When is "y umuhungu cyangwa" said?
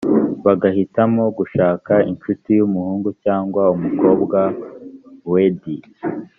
2.59-3.63